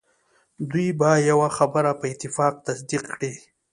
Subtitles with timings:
[0.69, 3.33] دوی به یوه خبره په اتفاق تصدیق کړي.